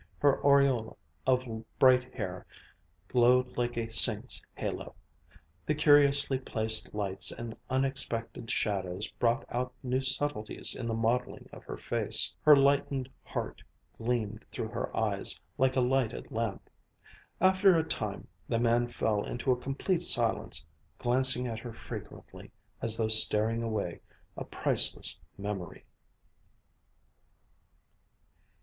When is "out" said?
9.53-9.75